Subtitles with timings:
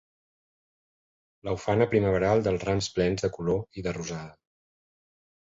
[1.47, 4.35] La ufana primaveral dels rams plens de color i de rosada;